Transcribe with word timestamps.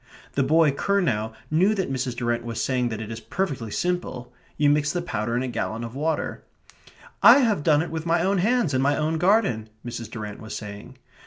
The 0.33 0.41
boy 0.41 0.71
Curnow 0.71 1.31
knew 1.51 1.75
that 1.75 1.91
Mrs. 1.93 2.15
Durrant 2.15 2.43
was 2.43 2.59
saying 2.59 2.89
that 2.89 3.01
it 3.03 3.11
is 3.11 3.19
perfectly 3.19 3.69
simple; 3.69 4.33
you 4.57 4.67
mix 4.67 4.91
the 4.91 4.99
powder 4.99 5.35
in 5.37 5.43
a 5.43 5.47
gallon 5.47 5.83
of 5.83 5.93
water; 5.93 6.43
"I 7.21 7.37
have 7.41 7.61
done 7.61 7.83
it 7.83 7.91
with 7.91 8.07
my 8.07 8.23
own 8.23 8.39
hands 8.39 8.73
in 8.73 8.81
my 8.81 8.97
own 8.97 9.19
garden," 9.19 9.69
Mrs. 9.85 10.09
Durrant 10.09 10.39
was 10.41 10.55
saying. 10.57 10.97